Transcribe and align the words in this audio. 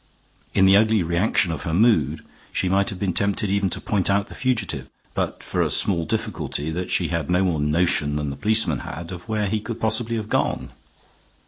In 0.55 0.65
the 0.65 0.75
ugly 0.75 1.03
reaction 1.03 1.51
of 1.51 1.61
her 1.61 1.75
mood 1.75 2.25
she 2.51 2.67
might 2.67 2.89
have 2.89 2.97
been 2.97 3.13
tempted 3.13 3.51
even 3.51 3.69
to 3.69 3.79
point 3.79 4.09
out 4.09 4.29
the 4.29 4.33
fugitive, 4.33 4.89
but 5.13 5.43
for 5.43 5.61
a 5.61 5.69
small 5.69 6.05
difficulty 6.05 6.71
that 6.71 6.89
she 6.89 7.09
had 7.09 7.29
no 7.29 7.43
more 7.43 7.59
notion 7.59 8.15
than 8.15 8.31
the 8.31 8.35
policemen 8.35 8.79
had 8.79 9.11
of 9.11 9.29
where 9.29 9.45
he 9.45 9.59
could 9.59 9.79
possibly 9.79 10.15
have 10.15 10.27
gone. 10.27 10.71